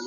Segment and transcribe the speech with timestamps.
[0.00, 0.04] ッ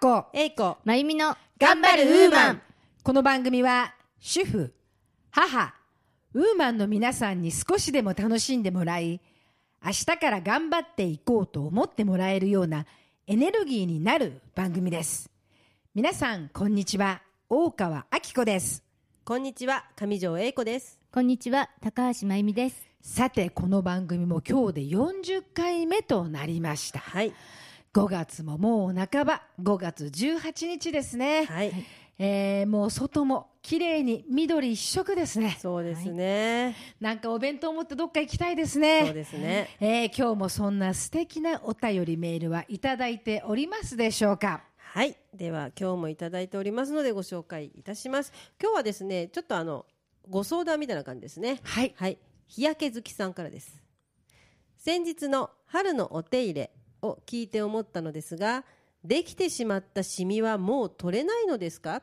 [0.00, 2.62] コえいこまゆみの頑張るウーマン。
[3.02, 4.72] この番組は主婦
[5.30, 5.74] 母
[6.32, 9.20] ウーマンの皆さんに少しでも楽しんでもらい
[9.84, 12.86] 明日から頑張っていこうと思ってもらえるような
[13.26, 15.28] エネルギーになる番組です。
[15.94, 17.20] 皆さんこんにちは。
[17.50, 18.82] 大川明子です。
[19.22, 19.84] こんにちは。
[19.96, 20.98] 上条英子です。
[21.12, 21.68] こんにちは。
[21.82, 26.98] 高橋まゆみですさてこの番組も今日で40回目となりました。
[26.98, 27.32] はい。
[27.94, 31.72] 5月ももう半ば5月18日ですね、はい。
[32.18, 35.56] えーもう外も綺麗に緑一色ですね。
[35.60, 39.04] そうですね、なんかお弁当持ってどっか行きたいですね。
[39.06, 39.68] そうですね。
[39.80, 44.64] えー今日もそんな素敵なお便りメールはいただいておりますでしょうか。
[44.78, 45.16] はい。
[45.32, 48.32] では今日もいただいておりますのでご紹介いたします。
[48.60, 49.86] 今日はですねちょっとあの
[50.28, 51.60] ご相談みたいな感じですね。
[51.62, 51.94] はい。
[51.96, 53.82] はい日焼け好きさんからです。
[54.76, 56.70] 先日の春のお手入れ
[57.02, 58.64] を聞いて思ったのですが
[59.04, 62.02] できてしまったシミはもう取れないのですか？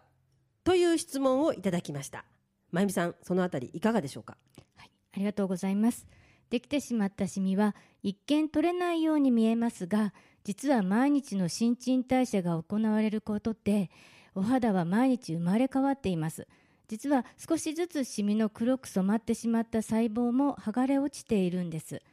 [0.63, 2.25] という質問をいただきました。
[2.71, 4.37] まゆみさんそのあたりいかがでしょうか？
[4.75, 6.05] はいありがとうございます。
[6.49, 10.13] できてしまったシミは一見取れないように見えますが
[10.43, 13.89] 実は毎日の新陳代謝が行われることで
[14.35, 16.47] お肌は毎日生まれ変わっています。
[16.93, 22.03] 実は少しずつシミの黒く染まってしまった細胞も剥がれ落ちているんです。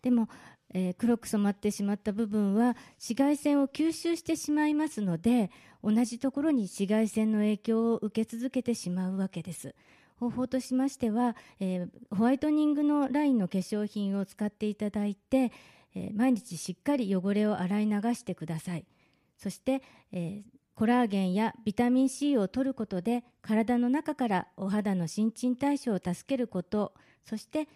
[0.00, 0.30] でも、
[0.72, 5.50] えー黒く染まってしまった部分は紫外線を吸収してしまいますので
[5.84, 9.74] 同じところに紫外線の影響を受け続けてしまうわけです。
[10.16, 15.52] 方法としましては、えーホワイトニングのラインの化粧品を使っていただいて、
[15.94, 18.86] えー毎日しっかり汚れを洗い流してください。
[19.36, 19.82] そして、
[20.12, 27.68] えーコラーゲンやビタミン C を摂ることで体の中からお肌の新陳代謝を助けることそして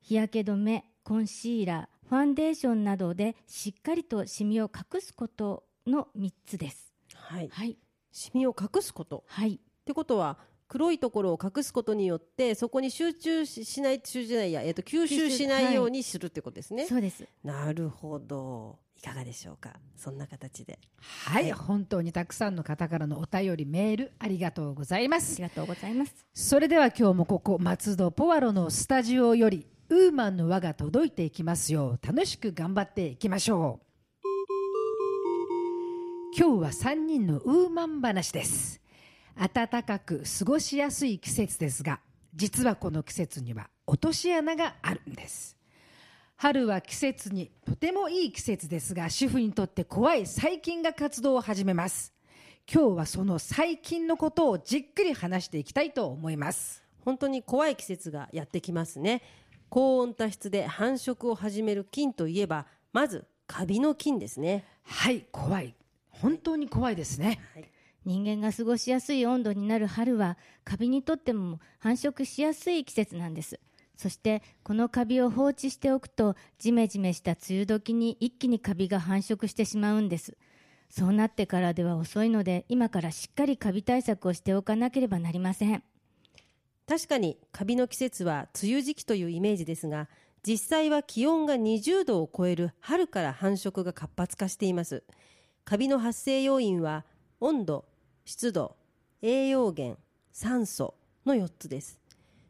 [0.00, 6.92] 日焼け止めコンシーラーファンデーションなどでしっかりとシミを隠すことの3つです。
[7.14, 7.50] はい。
[7.52, 7.76] はい。
[8.10, 9.22] シミを隠すこと。
[9.28, 9.54] はい。
[9.54, 17.28] ってことは黒いところを隠すことによってそこに集中ししない集中ないや、えっと吸収しないようにするってことですね、そうです。
[17.44, 19.78] なるほどいかがでしょうか？
[19.96, 20.78] そんな形で。
[21.00, 21.52] はい、はい。
[21.52, 25.34] 本当にたくさんの方からのお便りメールありがとうございます。
[25.34, 26.26] ありがとうございます。
[26.34, 33.86] それでは今日もここ松戸ポワロのスタジオよりウーマンの輪が届いていきますよう楽しく頑張っていきましょう。
[36.36, 38.80] 今日は3人のウーマン話です。
[39.36, 42.00] 暖かく過ごしやすい季節ですが
[42.34, 45.56] 実はこの季節には落とし穴があるんです
[46.40, 52.14] 春は季節にとてもいい季節ですが主婦にとって怖い細菌が活動を始めます。
[52.72, 56.84] 今日はその細菌のことをじっくり話していきたいと思います。
[57.04, 59.22] 本当に怖い季節がやってきますね。
[59.68, 64.64] 高温多湿で繁殖を始める菌といえばまずカビの菌ですね。
[64.84, 65.74] はい怖い。
[66.08, 67.40] 本当に怖いですね。
[68.04, 73.58] 人間が過ごしやすい温度になる春はカビにとっても繁殖しやすい季節なんです
[73.98, 80.36] そしてこのカビを放置しておくとジメジメした梅雨時に一気にカビが繁殖してしまうんです。
[80.88, 85.82] そうなってからでは遅いので今からしっかりカビ対策をしておかなければなりません。
[86.86, 90.08] 確かにカビの季節は梅雨時期というイメージですが
[90.46, 95.02] 実際は気温が20度を超える春から繁殖が活発化しています。
[95.64, 97.04] カビの発生要因は
[97.40, 97.84] 温度
[98.24, 98.76] 湿度
[99.22, 99.98] 栄養源
[100.32, 100.94] 酸素
[101.26, 101.98] の4つです。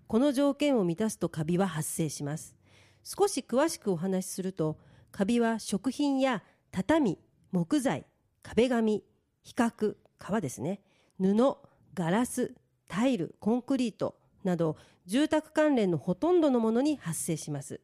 [0.09, 2.57] この条件を満たすとカビは発生します。
[3.05, 4.79] 少し詳しくお話しすると
[5.13, 6.43] カビは食品や
[6.73, 7.19] 畳
[7.53, 8.07] 木材
[8.43, 9.05] 壁紙
[9.45, 10.81] 比較革ですね。
[11.21, 11.59] 布
[11.93, 12.55] ガラス
[12.89, 17.83] タイルコンクリートなど住宅関連のほとんどのものに発生します。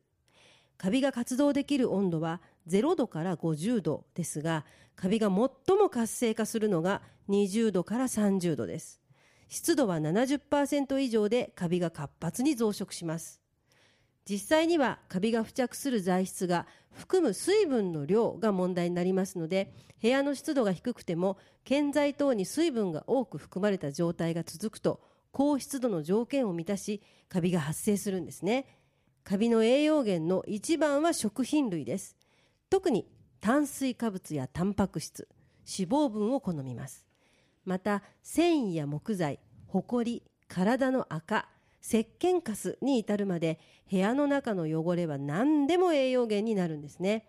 [0.79, 4.65] カビが活動できる温度は0度から50度ですが
[4.97, 9.04] カビが最も活性化するのが20度から30度です。
[9.55, 13.41] 湿度は70%以上でカビが活発に増殖します。
[14.29, 25.01] 実際にはカビが付着する材質が含む水分の量が問題になりますので部屋の湿度が低くても建材等に水分が多く含まれた状態が続くと
[25.31, 28.67] 高湿度の条件を満たしカビが発生するんですね。
[29.23, 32.17] カビの栄養源の一番は食品類です。
[32.71, 33.07] 特に
[33.41, 35.29] 炭水化物やタンパク質
[35.79, 37.07] 脂肪分を好みます。
[37.65, 39.39] また繊維や木材
[39.75, 41.49] ホコリ体の赤
[41.83, 43.59] 石鹸カスに至るまで
[43.91, 47.27] 部屋の中の汚れは何でも栄養源になるんですね。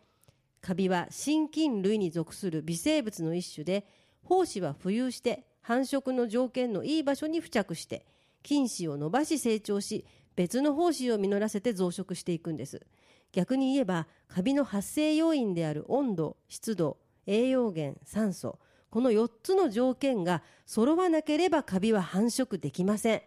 [0.62, 3.88] カビは真菌類に属する微生物の一種で
[4.24, 8.06] 胞子は浮遊して繁殖の条件のいい場所に付着して
[8.44, 10.06] 菌糸を伸ばし成長し
[10.36, 12.86] 別の胞子を実らせて増殖していくんです。
[13.32, 18.60] 逆に言えばカビの発生要因である温度湿度栄養源酸素
[18.96, 23.22] この4つの条件が揃わなければカビは繁殖できません。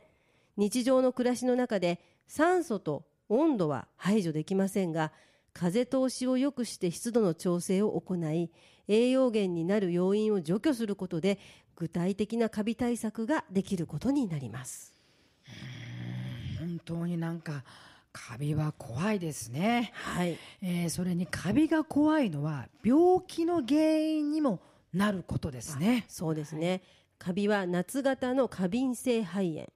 [0.56, 5.12] 日常の暮らしの中で酸素と温度は排除できませんが
[5.53, 8.50] 風通しを良くして湿度の調整を行い
[8.88, 11.38] 栄養源になる要因を除去することで
[11.76, 14.94] 具体的なカビ対策ができることになります。
[16.61, 17.62] 本当になんか
[18.11, 24.61] カビは怖いですね、はい、えーそれにカビが怖いのは病気の原因にも
[24.93, 26.05] なることですね。
[26.08, 26.82] そうですね、
[27.19, 29.67] カビは夏型の過敏性肺炎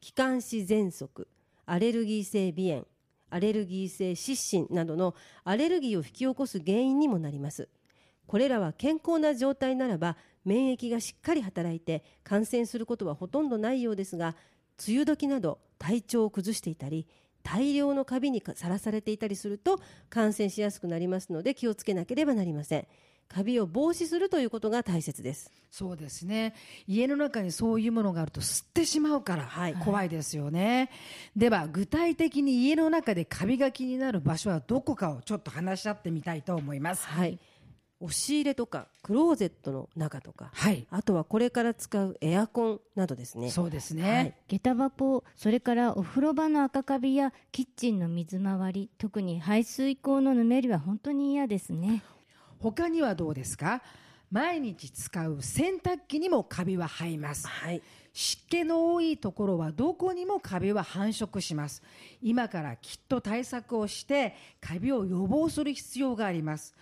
[0.00, 1.28] 気管支喘息
[1.64, 2.86] アレルギー性鼻炎
[3.28, 5.14] アレルギー性湿疹などの
[5.44, 7.68] アレルギーを引き起こす原因にもなります。
[8.26, 14.36] これらは健康な状態ならば免疫がしっかり働いて感染することはほとんどないようですが
[14.86, 17.06] 梅雨時など体調を崩していたり
[17.42, 19.80] 大量のカビにさらされていたりすると
[20.10, 22.86] 感染しやすくなりますので気をつけなければなりません。
[23.28, 25.50] カビを防止するということが大切です。
[25.70, 26.54] そうですね。
[26.86, 29.74] 家の中にそういうものがあると吸ってしまうからはい。
[29.74, 30.90] 怖いですよね、
[31.36, 37.06] では具体的に家の中でカビが気になる場所はどこかをちょっと話し合ってみたいと思います。
[37.06, 37.38] はい、
[38.00, 40.86] 押し入れとかクローゼットの中とかはい。
[40.90, 43.50] あとはこれから使うエアコンなどですね。
[43.50, 44.34] そうですね、はい。
[44.48, 52.02] 下駄箱それからお風呂場の赤カビやキッチンの水回り特に排水口のぬめりは本当に嫌ですね
[52.58, 53.82] 他にはどうですか？
[54.30, 57.46] 毎日使う洗濯機にもカビは生えます。
[57.46, 57.80] はい。
[58.12, 61.82] 湿気の多いところはどこにもカビは繁殖します。
[62.20, 66.74] 今からきっと対策をしてカビを予防する必要があります。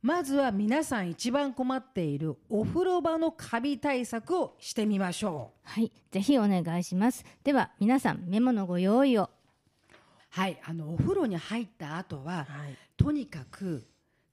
[0.00, 5.68] まずは皆さん一番困っているお風呂場のカビ対策をしてみましょう。
[5.68, 5.92] はい。
[6.12, 7.24] ぜひお願いします。
[7.42, 9.28] では皆さんメモのご用意を。
[10.30, 10.58] はい。
[10.64, 13.86] あのお風呂に入った後ははい、とにかく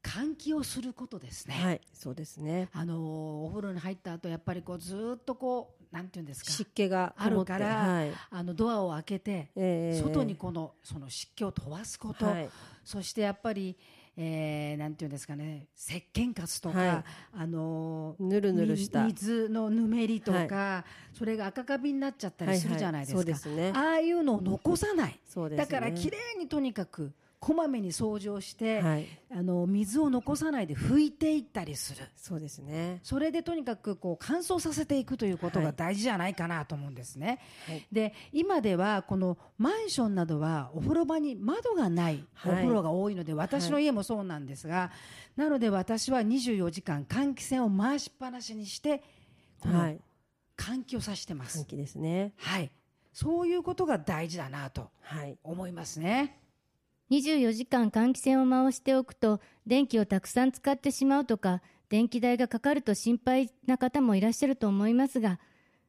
[0.04, 2.70] 換気をすることですね、はい、そうですね。
[2.74, 6.52] あのお風呂に入った後やっぱりこうずーっとこうなんていうんですか？
[6.52, 8.12] 湿気があるから、はい。
[8.30, 12.50] あのドアを開けて、えー外にこのその湿気を飛ばすこと、はい。
[12.84, 13.78] そしてやっぱり、
[14.18, 17.04] えーなんていうんですかね石鹸カスとか、はい。
[17.34, 19.04] あのぬるぬるした。
[19.04, 20.84] み水のぬめりとか、
[21.14, 23.72] それが赤カビになっちゃったりするじゃないですか、はいはいすね。
[23.76, 25.66] ああいうのを残さない、そうですね。
[25.66, 27.14] だからきれいにとにかく
[27.46, 29.06] こまめに掃除をして、はい。
[29.30, 32.06] あの水を残さないで拭いていったりする。
[32.16, 33.02] そうですね。
[33.04, 35.66] それでとにかくこう乾燥させていくということはい。
[35.66, 37.40] が大事じゃないかなと思うんですね。
[37.68, 37.86] はい。
[37.92, 42.64] で今ではこのマンションなどはお風呂場に窓がないおはい。
[42.64, 44.92] 風呂が多いので、私の家もそうなんですが、
[45.36, 49.04] なので私は24時間換気扇を回しっぱなしにして
[49.60, 50.00] このはい。
[50.56, 51.60] 換気をさせてます。
[51.60, 52.32] 換気ですね。
[52.38, 52.72] はい、
[53.12, 55.38] そういうことが大事だなとはい。
[55.44, 56.40] 思いますね。
[57.12, 65.40] 24時間換気扇を回しておくと電気をたくさん使ってしまうとか電気代がかかると心配な方もいらっしゃると思いますが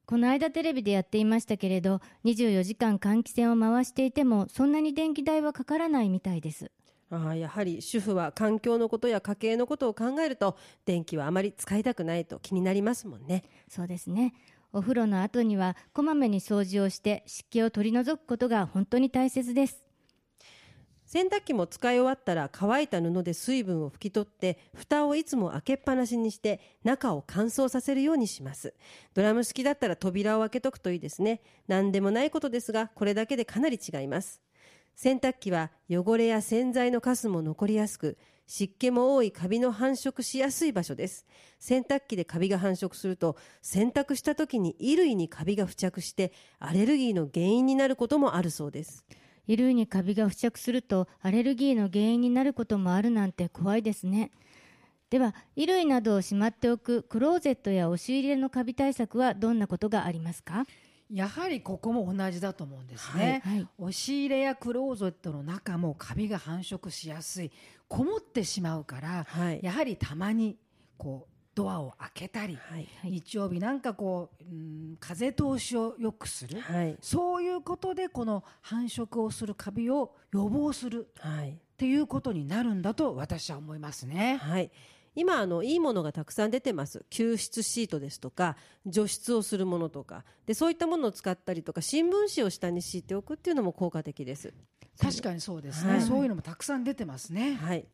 [0.07, 6.71] この間テレビでやっていましたけれど24時間換気扇を回していてもそんなに電気代はかからないみたいです。
[7.11, 13.45] ああやはり主婦は環境のことや家計のことを考えると電気はあまり使いたくないと気になりますもんね。
[13.69, 14.35] そうですね。
[14.73, 19.84] お風呂の後にはこまめに掃除をして湿気を取り除くことが本当に大切です
[21.15, 28.75] 洗濯機も使い終わったら乾いた布で水分を拭き取って蓋をいつも開けっぱなしにして中を乾燥させるようにします。
[29.15, 31.41] ドラム式だったら扉を開けとくといいですね。
[31.69, 34.43] 何でもないことですがこれだけでかなり違います。
[34.97, 41.27] 洗濯機は汚れや洗剤のカスも残りやすく湿気も多いカビの繁殖しやすい場所です。
[41.61, 49.05] 洗濯機でカビが繁殖すると洗濯した時に衣類にカビが付着してアレルギーの原因になることもあるそうです。
[49.47, 54.31] 衣類にカビが付着するとアレルギーの原因になることもあるなんて怖いですね。
[55.11, 60.67] では衣類などをしまっておくクローゼットや押し入れのカビ対策はどんなことがありますか？
[61.11, 63.69] やはりここも同じだと思うんですね、はいはい。
[63.79, 67.53] 押し入れやクローゼットの中もカビが繁殖しやすい
[67.87, 69.61] こもってしまうから、はい。
[69.63, 70.57] やはりたまに
[70.97, 73.11] こうドアを開けたり、はいはい。
[73.11, 76.97] 日曜日なんかこう、うん、風通しを良くする、はい。
[77.01, 81.51] そういうことでこの繁殖をするカビを予防するはい。
[81.51, 84.39] っていうことになるんだと私は思いますね。
[84.43, 84.71] はい。
[85.17, 87.05] 今あのいいものがたくさん出てます。
[87.11, 90.25] 吸湿シートですとか除湿をするものとか。
[90.47, 94.53] でそういったものを使ったりとか新聞紙を下に敷いておくっていうのも効果的です。
[95.01, 96.03] 確かにそうですね、はい。
[96.03, 97.55] そういうのもたくさん出てますね。
[97.55, 97.87] はい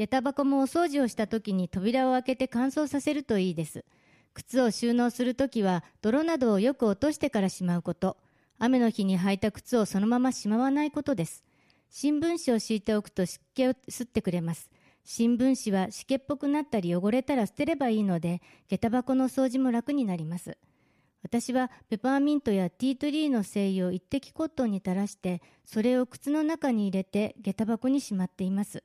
[0.00, 3.84] 下駄箱もお掃除をした時に扉を開けて乾燥させるといいです。
[4.32, 8.16] 靴を収納する時は泥などをよく落としてからしまうこと。
[8.58, 11.44] 雨の日に履いた靴をそのまましまわないことです。
[11.90, 14.70] 新聞紙を敷いておくと湿気を吸ってくれます。
[15.04, 18.40] 新聞紙は湿気っぽくなったり汚れたら捨てればいいので
[18.70, 20.56] 下駄箱の掃除も楽になります。
[21.22, 28.82] 私はペパーミントやティートリーの精油を一滴コットンに垂らしてそれを靴の中に入れて下駄箱にしまっています。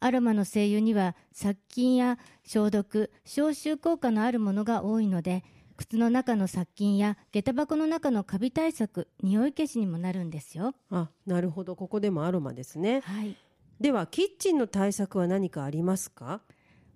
[0.00, 5.44] アロマの精油には殺菌や消毒消臭効果のあるものが多いので
[5.76, 10.74] 靴の中の殺菌や下駄箱の中のカビ対策匂い消しにもなるんですよ。
[10.90, 11.76] あなるほど。
[11.76, 13.00] ここでもアロマですね。
[13.00, 13.36] はい。
[13.80, 16.40] ではキッチンの対策は何かありますか？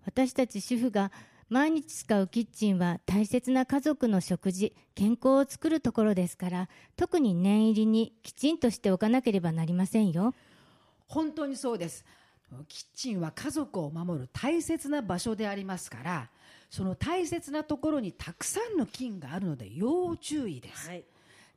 [0.04, 1.12] 私たち主婦が
[1.48, 10.34] 毎日使うキッチンは大切な家族の食事健康を作るところですから特に念入りにきちんとしておかなければなりませんよ。
[11.06, 12.04] 本当にそうです
[12.68, 16.28] キッチンは家族を守る大切な場所でありますから
[16.70, 21.04] その大切なところにたくさんの菌があるので要注意です、はい。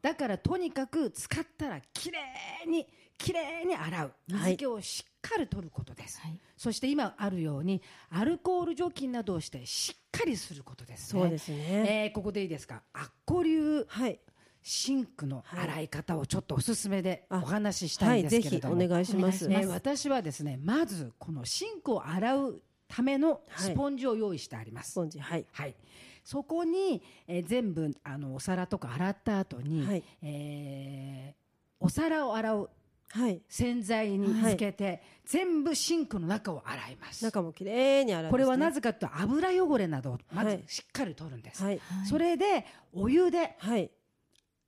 [0.02, 2.20] だからとにかく使ったらきれ
[2.66, 2.88] いに
[3.18, 4.12] きれいに洗う。
[4.34, 4.52] はい。
[4.52, 6.38] 水気をしっかり取ることです、はい。
[6.58, 11.22] そして今あるようにアルコール除菌などをしてしっかりすることですね。
[11.22, 12.04] そうですね。
[12.04, 12.82] えーここでいいですか？
[12.94, 13.86] アッコ流。
[13.88, 14.20] はい
[14.67, 25.45] シンクの洗い方をちょっとおすすめであお話ししたはいいんですけれども、願いしますお願いしね、私はですねまずこのシンクを洗うためのスポンジを用意してあります、スポンジはい。
[25.51, 25.75] はい、
[26.24, 30.03] そこに、えー全部あのお皿とか洗った後に、はい。
[30.24, 31.45] えー
[31.79, 32.69] お皿を洗う
[33.10, 33.41] はい。
[33.48, 37.24] 洗剤につけて、全部シンクの中を洗います。
[37.24, 38.31] 中もきれいに洗うね。
[38.31, 40.63] これはなぜかというと油汚れなどをまずはい。
[40.65, 41.79] しっかり取るんです、はい。
[42.10, 43.91] それでお湯ではい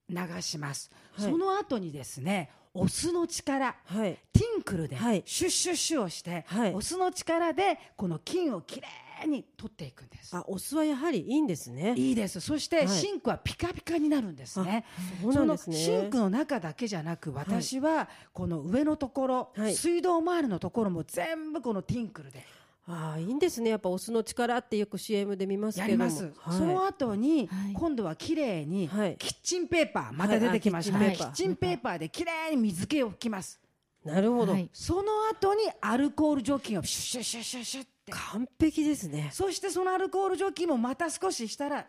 [0.10, 1.32] 流します、はい。
[1.32, 4.20] その後にですねお酢の力はい。
[4.34, 5.24] ティンクルではい。
[5.26, 6.74] シュッシュッシュをして、はい。
[6.74, 8.88] お酢の力でこの菌をきれ
[9.26, 10.36] いに取っていくんです。
[10.36, 11.96] あお酢はやはりいいんですね。
[11.98, 12.40] いいです。
[12.40, 12.88] そしてはい。
[12.88, 14.86] シンクはピカピカになるんですね、
[15.24, 15.76] そうなんですね。
[15.76, 19.76] そのシンクの中だけじゃなく私はこの上のところ、はい。
[19.76, 22.46] 水道周りのところも全部このティンクルで
[22.90, 23.72] ああいいんですね。
[23.72, 26.06] やっぱお酢の力ってよく CM で見ますけども。
[26.06, 26.14] はい。
[26.58, 27.74] その後に、はい。
[27.74, 29.18] 今度はきれいにはい。
[29.18, 31.98] キッチンペーパーまた出てきました、はいあキッチンペーパー。
[31.98, 33.60] できれいに水気を拭きます。
[34.06, 34.70] なるほど、はい。
[34.72, 38.12] その後にアルコール除菌をシュッシュッシュッシュッシュッって。
[38.14, 39.32] 完璧ですね。
[39.34, 41.86] そしてそのアルコール除菌もまた少ししたら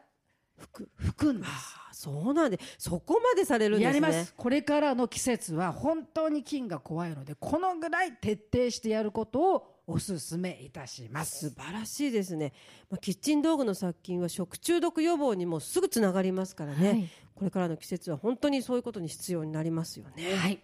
[0.61, 1.49] 拭く拭くんです。
[1.49, 3.87] ああそうなんでそこまでされるんですね。
[3.87, 4.35] やります。
[4.37, 11.49] これからの季節は本当に菌が怖いのでこのぐらい徹底してやることをお勧めいたします。
[11.49, 12.53] 素晴らしいですね、
[12.91, 17.09] まあ、キッチン道具の殺菌は食中毒予防にもすぐつながりますからね、はい。
[17.35, 20.37] これからの季節は本当にそういうことに必要になりますよね。
[20.37, 20.59] はい。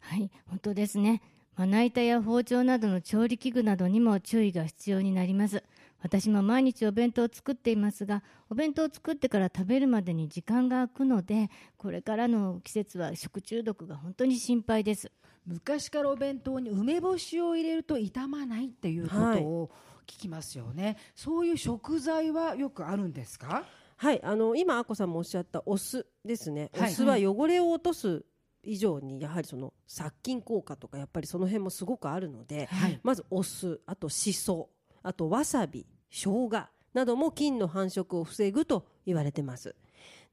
[0.00, 1.22] はい、本当ですね。
[1.54, 5.62] まな板や包丁などの調理器具などにも注意が必要になります。
[6.02, 15.12] 私も毎日お弁当を作っていますが、お弁当を作ってから食べるまでに時間が空くので、これからの季節は食中毒が本当に心配です。
[15.46, 19.70] 昔からお弁当に梅干しを入れると傷まないっていうことを
[20.06, 23.64] 聞きますよね、そういう食材はよくあるんですか？
[23.96, 24.20] はい。
[24.24, 28.24] あの今あこさんもおっしゃったお酢ですね、はいお酢は汚れを落とす
[28.64, 33.00] 以上にやはりその殺菌効果とかやっぱりその辺もすごくあるので、はい。
[33.02, 34.70] まずお酢あとしそ
[35.02, 39.74] あとわさび生姜なども菌の繁殖を防ぐと言われてます。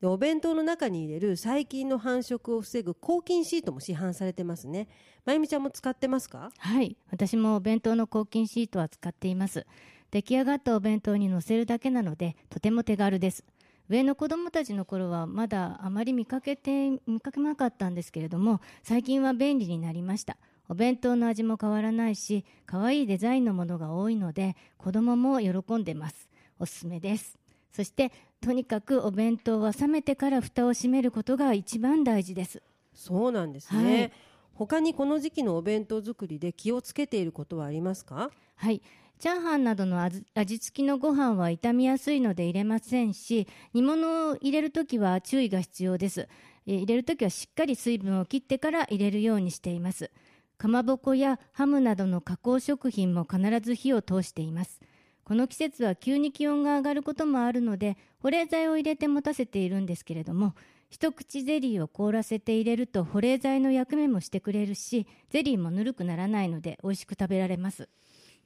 [0.02, 4.88] でお弁当の中に入れる細菌の繁殖を防ぐ抗菌シートも市販されてますね。
[5.26, 6.52] まゆみちゃんも使ってますか？
[6.58, 9.66] はい、私もお弁当の抗菌シートは使っています。
[10.12, 13.46] 出来上がったお弁当に乗せるだけなので、とても手軽です。
[13.90, 20.38] 上の子供たちの頃はまだあまり見かけて見かけなかったんですけれども最近は便利になりました。
[20.70, 26.30] お弁当の味も変わらないし可愛いデザインのものが多いので子供も喜んでます。
[26.60, 27.38] おすすめです。
[27.74, 28.12] そして
[28.42, 32.62] とにかくお弁当は冷めてから蓋を閉めることが一番大事です。
[32.94, 34.12] そうなんですね、はい。
[34.54, 38.30] 他にこの時期のお弁当作りで気をつけていることはありますか？
[38.56, 38.82] はい。
[39.18, 46.28] チャーハンなどの味味付きのご飯は傷みやすいので入れませんし煮物を入れるときは注意が必要です。
[46.68, 50.12] えー入れるときはしっかり水分を切ってから入れるようにしています
[50.60, 54.82] かまぼこやハムなどの加工食品も必ず火を通しています。
[55.24, 60.56] この季節は急に気温が上がることもあるので保冷剤を入れて持たせているんですけれども
[60.90, 67.88] 一口ゼリーを凍らせて入れると保冷剤の役目もしてくれるしゼリーもぬるくならないので美味しく食べられます。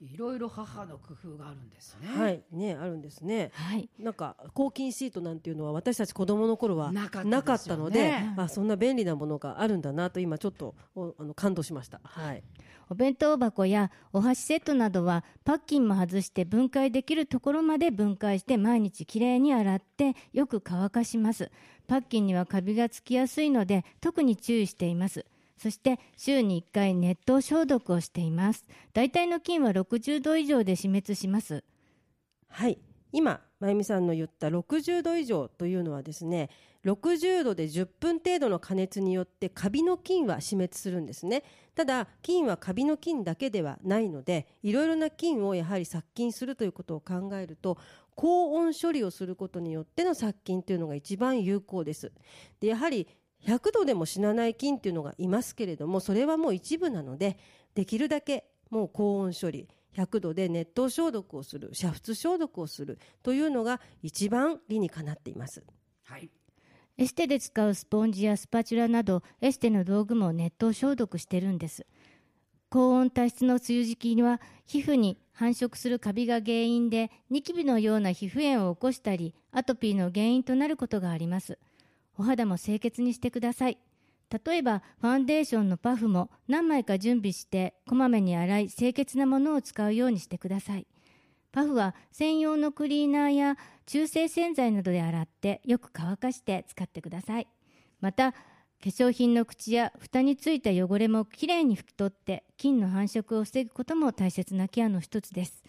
[0.04, 2.08] いろいろ母の工夫があるんですね。
[2.08, 2.44] はい。
[2.52, 3.52] ねあるんですね。
[3.54, 3.90] はい。
[3.98, 8.34] なんか抗菌シートなんていうのは私たち子供の頃はなかったですよね。
[8.38, 12.02] あそんな便利なものがあるんだなと今ちょっとおあの感動しました。
[12.04, 12.44] はい。
[12.90, 21.50] お弁当箱やお箸セットなどはパッキンも外して分解できるところまで分解して毎日きれいに洗ってよく乾かします。
[21.88, 25.26] パッキンにはカビがつきやすいので特に注意しています
[25.64, 28.66] そして週に1回熱湯消毒をしています。
[28.92, 31.64] 大体の菌は60度以上で死滅します。
[32.50, 32.78] はい。
[33.14, 36.50] 今まゆみさんの言った60度以上というのはですね
[36.84, 41.44] 60度で10分程度の加熱によってカビの菌は死滅するんですね。
[41.76, 47.78] ただ菌はカビの菌だけではないのでいろいろな菌をやはり殺菌するということを考えると
[48.16, 52.12] 高温処理をすることによっての殺菌というのが一番有効です。
[52.60, 53.08] でやはり
[53.46, 57.38] 100度でも死なない菌っていうのがいますけれどもそれはもう一部なので
[57.76, 65.64] できるだけもう高温処理100度で熱湯消毒をする煮沸消毒をするというのが一番理にかなっています。
[66.04, 66.30] はい。
[66.98, 71.86] エステで使うスポンジやスパチュラなどエステの道具も熱湯消毒してるんです。
[72.70, 81.60] 高温多湿の梅雨時期には皮膚に繁殖するカビが原因でニキビのような皮膚炎を起こしたりアトピーの原因となることがあります
[82.18, 83.78] お肌も清潔にしてください。
[84.46, 90.88] 例えばファンデーションのパフも何枚か準備してこまめに洗い清潔なものを使うようにしてください。
[91.52, 97.48] パフは専用のクリーナーや中性洗剤などで洗ってよく乾かして使ってください。
[98.02, 98.38] また化
[98.90, 105.64] 粧品の口や蓋についた汚れもきれいに拭き取って菌の繁殖を防ぐことも大切なケアの一つです。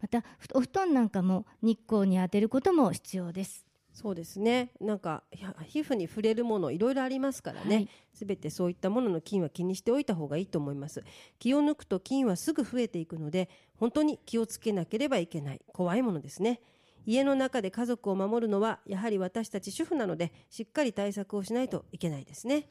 [0.00, 0.24] また
[0.54, 3.64] お布団なんかも日光に当てることも必要です。
[3.92, 4.72] そうですね。
[4.80, 5.22] なんか
[5.66, 7.88] 皮膚に触れるものいろいろありますからはねい。
[8.14, 11.04] すべ、てそういったものの菌は気にしておいた方がいいと思います。
[11.38, 16.60] 気を抜くと菌はすぐ増えていくので本当に気をつけなければいけない怖いものですね。
[17.04, 22.68] 家の中で家族を守るのはやはり私たち主婦なのでしっかり対策をしないといけないですね。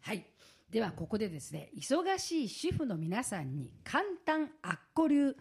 [0.00, 0.24] はい。
[0.70, 5.36] ではここでですね忙しい主婦の皆さんに簡単アッコ流。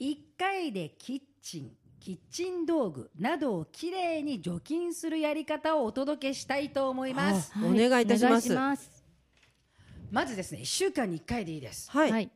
[0.00, 1.70] 1回でキッチン
[2.02, 7.52] キッチン道具などをきれいに除菌するやり方をお届けしたいと思います。
[7.54, 8.52] あお願いいたします。
[8.52, 9.04] ます。
[10.10, 11.88] まずですね1週間に1回でいいです。
[11.92, 12.10] はい。
[12.10, 12.28] はい。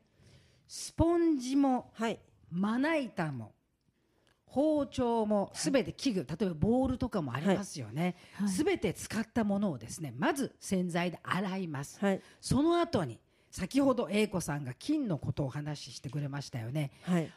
[0.68, 2.20] スポンジもはい。
[2.48, 3.54] まな板も
[4.44, 8.14] 包丁もすべて器具、例えばボールとかもありますよね。
[8.34, 8.48] はい。
[8.48, 12.20] すべ、て使ったものをですねまず洗剤で洗います、はい。
[12.40, 13.18] その後に
[13.50, 16.92] 先ほど英子さんが金のことをお話ししてくれましたよね。
[17.02, 17.28] はい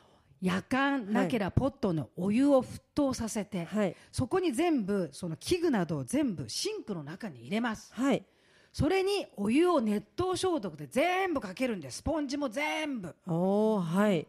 [0.41, 3.95] 夜間なければポットのお湯を沸騰させて、はい。
[4.11, 7.93] そこに全部その器具などを全部シンクの中に入れます。
[7.93, 8.23] はい。
[8.71, 11.97] それにお湯を熱湯消毒で全部かけるんです。
[11.97, 13.15] スポンジも全部。
[13.27, 14.27] おおはい。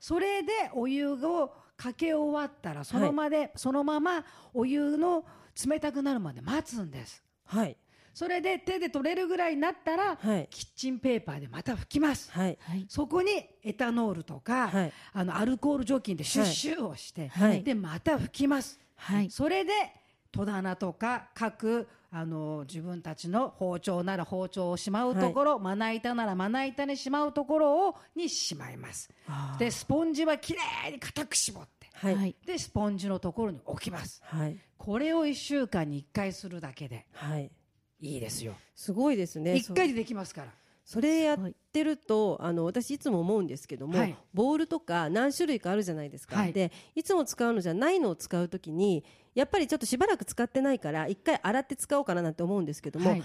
[0.00, 5.24] それでお湯をかけ終わったらそのまで、そのままお湯の
[5.66, 7.22] 冷たくなるまで待つんです。
[7.44, 7.76] はい
[8.14, 10.48] それで手で取れるぐらいになったら、はい。
[10.50, 12.30] キッチンペーパーでまた拭きます。
[12.30, 12.58] はい。
[12.60, 12.84] はい。
[12.88, 13.30] そこに
[13.62, 14.92] エタノールとか、はい。
[15.12, 17.62] あのアルコール除菌でシュッシュをして、はい。
[17.62, 19.30] でまた拭きます、はい。
[19.30, 19.72] それで
[20.30, 29.08] 戸棚とか各あの自分たちの包丁なら包丁をしまうところ、まな板ならまな板にしまうところをにしまいます。
[29.58, 30.58] でスポンジはきれ
[30.90, 31.88] いに固く絞って
[32.44, 34.20] でスポンジのところに置きます。
[34.24, 34.58] はい。
[34.76, 37.38] これを1週間に1回するだけでは
[38.02, 38.54] いいいですよ。
[38.74, 39.54] すごいですね。
[39.54, 40.48] 1回でできますから。
[40.84, 41.38] それやっ
[41.72, 44.16] てるとあの私いつも思うんですけども、はい。
[44.34, 46.52] ボールとか何種類かあるじゃないですか、はい。
[46.52, 53.24] でいつも使うのじゃないのを使うときにやっぱりちょっとしばらく使ってないから一回洗って使おうかななんて思うんですけども、はい。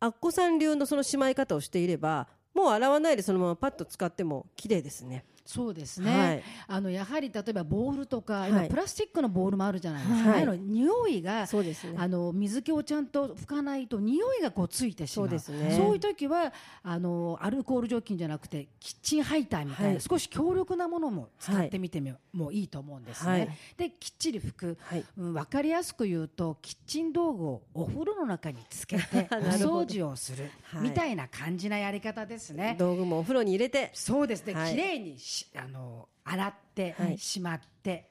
[0.00, 6.42] アッコさん流のそのしまい方をしていればもう洗わないでそのままパッと使っても綺麗ですねそうですね、はい。
[6.66, 8.50] あのやはり例えばボールとか、はい。
[8.50, 10.46] 今プラスチックのボールもあるじゃないですか、はい。
[10.46, 11.94] の匂いがそうですね。
[11.96, 15.28] あの水気をちゃんと拭かないと匂いがこうついてしまう。
[15.28, 15.76] そうですね。
[15.76, 20.00] そういう時はあのアルコール除菌じゃなくてキッチンハイターみたいな、はい。
[20.00, 23.48] 少し強力なものも使ってみても,、もういいと思うんですね、はい。
[23.76, 25.04] できっちり拭く、はい。
[25.18, 30.82] うん、分かりやすく言うとキッチン道具をお風呂の中につけて お掃除をするはい。
[30.82, 32.76] みたいな感じなやり方ですね。
[32.78, 33.90] 道具もお風呂に入れて。
[33.92, 34.46] そうです。
[34.46, 34.72] ね、はい。
[34.72, 37.18] 綺麗にしあの洗って、はい。
[37.18, 38.08] しまって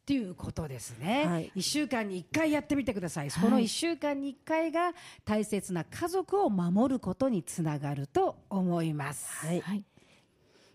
[0.00, 1.52] っていうことですね、はい。
[1.54, 3.30] 1週間に1回やってみてください、い。
[3.30, 4.92] その1週間に1回が
[5.24, 9.60] 大切な家族を守ることにつながると思います、はい。
[9.60, 9.84] はい。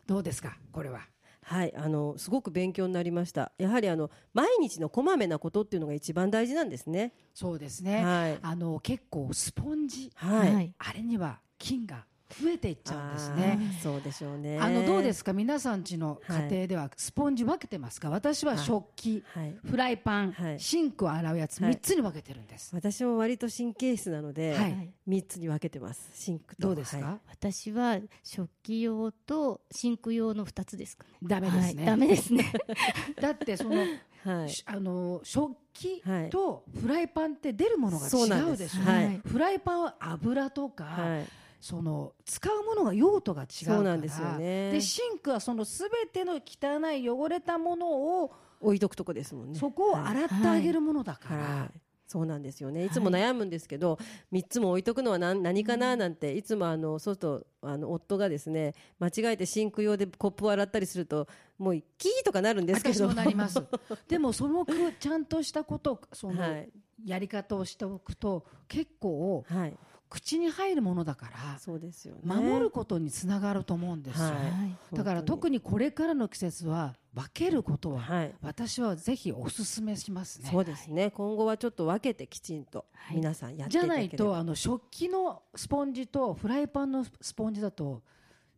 [0.05, 0.57] どうですか？
[0.71, 1.01] これは。
[1.41, 3.51] はい、あのすごく勉強になりました。
[3.57, 7.13] やはりあの毎日のこまめなことっていうのが一番大事なんですね。
[7.33, 8.39] そうですね、はい。
[8.41, 10.11] あの結構スポンジ。
[10.15, 10.55] はい。
[10.55, 10.73] はい。
[10.77, 14.57] あれには菌が増えていっちゃうんですあねーそうでしょうね。
[14.59, 15.31] あのどうですか？
[15.33, 18.09] 皆さん家の家庭ではスポンジ分けてますか？
[18.09, 19.55] 私は食器、はい。
[19.63, 20.59] フライパン、はい。
[20.59, 21.73] シンクを洗うやつはい。
[21.73, 24.93] 3つに分けてるんです、私も割と神経質なので、はい。
[25.05, 26.09] 三つに分けてます。
[26.15, 26.63] シンクと。
[26.63, 27.19] どうですか、はい。
[27.29, 31.11] 私は食器用とシンク用の2つですかね。
[31.23, 32.51] ダメですね、はい、ダメですね。
[33.21, 33.75] だってその、
[34.23, 34.49] はい。
[34.49, 36.29] しあの食器はい。
[36.31, 38.89] とフライパンって出るものがそうな違うでしょ、んです。
[38.89, 39.21] はい。
[39.23, 41.25] フライパンは油とか、はい。
[41.65, 43.77] その使うものが用途が違うから。
[43.77, 44.69] そうなんですよね。
[44.69, 49.57] でシンクはそのすべての汚い汚れたものを置いとくとこですもんね。
[49.57, 51.81] そこを洗ってあげるものだから、はい。
[52.05, 52.85] そうなんですよね。
[52.85, 52.89] い。
[52.91, 53.97] つも悩むんですけど、
[54.29, 63.09] 三3つも置いとくのは何何かななんて、いつもあのそうするとあの夫がですね間違えてシンク用でコップを洗ったりするともうキーとかなるんですけ私ど
[64.07, 64.67] でもその
[64.99, 66.69] ちゃんとしたことそのはい。
[67.03, 69.77] やり方をしておくと結構はい
[70.09, 72.21] 口に入るものだからそうですよね。
[72.23, 74.35] 守ることにつながると思うんですよ、はい。
[74.35, 78.35] はいだから特にこれからの季節は分けることははい。
[78.41, 80.49] 私はぜひお勧めしますね。
[80.51, 81.11] そうですね。
[81.11, 83.17] 今後はちょっと分けてきちんとはい。
[83.17, 84.09] 皆さんやってじゃいただければ。
[84.09, 88.01] ないとあの食器のスポンジとフライパンのスポンジだと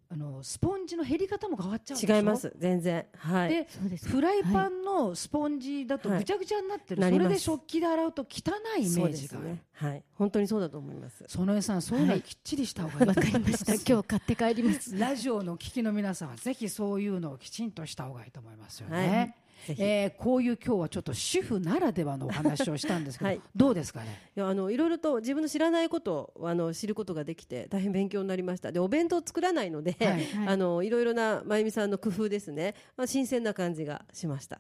[0.10, 2.16] あのスポンジの減り方も変わっちゃうでしょ？
[2.16, 2.54] 違います。
[2.58, 3.06] 全然。
[3.18, 3.50] はい。
[3.50, 3.68] で
[4.06, 6.20] フライパンのスポンジだとはい。
[6.20, 7.26] ぐちゃぐちゃになってる、なります。
[7.26, 9.40] それで食器で洗うと汚いイメージが。
[9.40, 9.64] ね。
[9.74, 10.04] はい。
[10.14, 11.26] 本当にそうだと思います。
[11.28, 13.08] 園江さんそういうのはきっちりした方がいい。
[13.10, 13.74] わかりました。
[13.94, 14.98] 今日買って帰ります。
[14.98, 19.08] ラジオの聞きの皆さんはぜひそういうのをきちんとした方がいいと思いますよね。
[19.08, 19.36] はい
[19.70, 23.42] えーこういう今日はちょっと主婦ならではのお話をしたんですけど、はい。
[23.56, 24.08] どうですかね？
[24.36, 28.72] いやあのいろいろと自分の知らないことをあの知ることができて大変勉強になりました。
[28.72, 30.10] でお弁当作らないので、はい。
[30.12, 30.48] はい。
[30.48, 34.60] あのいろいろなまゆみさんの工夫ですね、まあ、新鮮な感じがしました。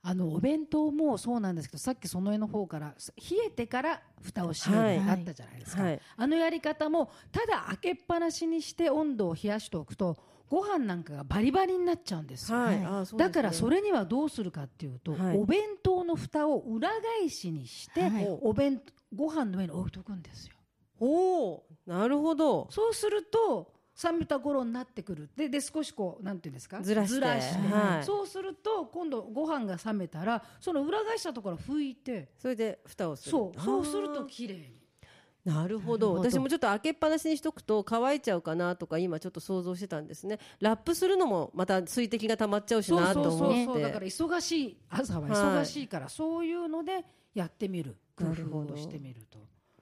[0.00, 5.10] あのお弁当もそうなんですけどさっきその絵の方から冷えてから蓋を閉めるはい。
[5.10, 6.00] あったじゃないですか、はい。
[6.16, 10.16] あのやり方もただ開けっぱなしにして温度を冷やしておくと
[10.48, 13.16] ご飯なんかがバリバリになっちゃうんですよ、はい、はい。
[13.16, 15.36] だからそれにはどうするかっていうと、はい。
[15.36, 16.88] お弁当の蓋を裏
[17.20, 18.38] 返しにして、はい。
[18.42, 18.80] お弁
[19.14, 20.54] ご飯の上に置いとくんですよ。
[21.00, 22.68] おおなるほど。
[22.70, 25.28] そうすると冷めた頃になってくる。
[25.36, 26.80] でで少しこうなんていうんですか？
[26.82, 27.26] ずらして。
[27.26, 28.04] はい。
[28.04, 33.30] そうすると今度ご飯が冷めたらその裏返したところ拭いてそれで蓋をする。
[33.30, 33.60] そう。
[33.60, 34.77] そうすると綺麗に
[35.44, 36.14] なるほど。
[36.14, 40.38] 私もちょっと開けっぱなしにしとくと乾いちゃうかなとか今ちょっと想像してたんですね。
[40.60, 43.64] ラップするのもまた水滴が溜まっちゃうしなと思って。
[43.64, 47.96] そうそうだから忙しい朝は忙しいから、そういうのでやってみる。
[48.18, 49.38] 工夫をしてみると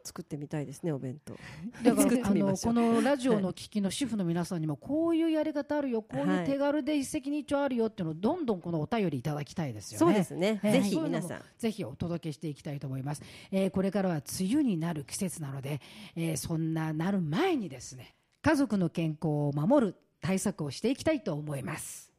[0.06, 1.34] 作ってみたいですねお弁当。
[1.82, 10.06] だからあのこのラジオの聞きの主婦の皆さんにもこういうやり方あるよこういう手軽で一石二鳥あるよっていうのをどんどんこのお便りいただきたいですよね。
[10.06, 11.42] そうですね、えーぜひ皆さん。
[11.58, 15.80] ぜひお届けしていきたいと思います、えーこれからは梅雨になる季節なので、
[16.14, 22.12] えーそんななる前にですね家族の健康を守る対策をしていきたいと思います。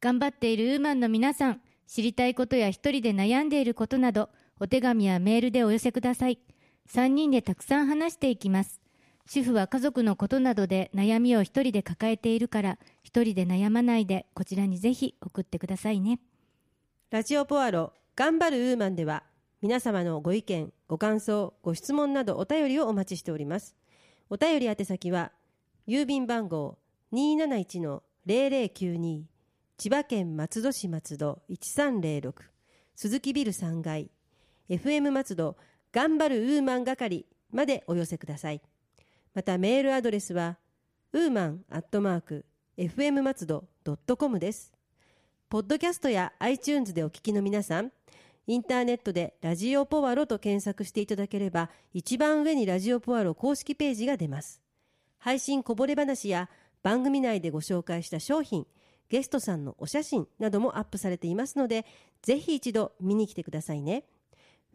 [0.00, 6.38] 頑張っているウーマンの皆さん知りたいことや一人で悩んでいることなどお手紙やメールでお寄せください
[6.90, 8.80] 3人でたくさん話していきます。
[9.26, 16.20] 主婦は家族のことなどで悩みを一人で抱えているから一人で悩まないでこちらにぜひ送ってくださいね。
[17.10, 19.22] ラジオポアロ頑張るウーマンでは
[19.60, 23.76] 皆様のご意見ご感想ご質問などお便りをお待ちしております。
[24.28, 25.30] お便り宛先は
[25.86, 26.78] 郵便番号
[27.12, 29.22] 271-0092
[29.78, 32.32] 千葉県松戸市松戸1306
[32.94, 34.10] 鈴木ビル3階
[34.68, 35.56] FM 松戸
[35.92, 38.62] 頑張るウーマン係までお寄せください
[39.34, 40.58] またメールアドレスは
[41.12, 42.44] ウーマンアットマーク
[42.78, 44.72] FM 松戸ドットコムです
[45.52, 47.92] ポッドキャストや iTunes でお聞きの皆さん、
[48.46, 54.62] インターネットでラジオポワロと検索していただければ、一番上にラジオポワロ公式ページが出ます。
[55.18, 56.48] 配信こぼれ話や
[56.82, 58.66] 番組内でご紹介した商品、
[59.10, 61.84] ゲストさんのお写真などもアップされていますので、
[62.22, 64.04] ぜひ一度見に来てくださいね。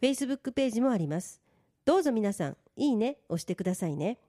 [0.01, 1.41] Facebook ページもあります。
[1.85, 4.19] どうぞ皆さん、いいね押してくださいね。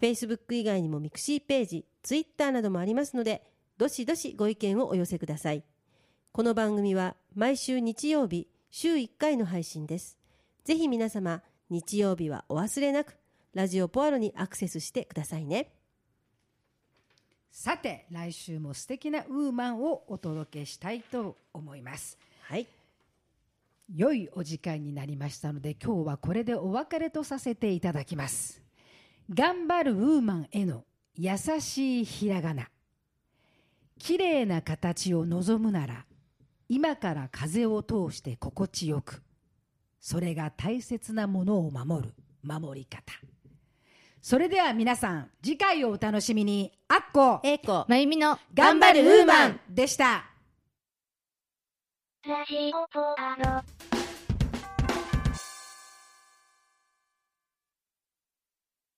[0.00, 3.42] Facebook 以外にもミクシーページ、Twitter などもありますので、
[3.76, 5.62] どしどしご意見をお寄せください。
[6.32, 10.18] この番組は毎週日曜日、週1回の配信です。
[10.64, 13.16] ぜひ皆様、日曜日はお忘れなく、
[13.52, 15.70] ラジオポアロにアクセスしてくださいね。
[17.54, 22.66] さて来週も素敵なウーマンをお届けしたいと思いますはい。
[23.92, 28.62] 良いお時間になりましたので今日はこれでお別れとさせていただきます。
[29.30, 30.84] 頑張るウーマンへの
[31.16, 32.68] 優しいひらがな。
[33.98, 36.04] 綺麗な形を望むなら
[36.68, 39.22] 今から風を通して心地よく
[40.00, 43.02] それが大切なものを守る守り方。
[44.20, 46.72] それでは皆さん次回をお楽しみに。
[46.88, 47.84] あっこえいこ。
[47.88, 50.33] まゆみの頑張るウーマンでした
[52.26, 53.93] ラジオポアド。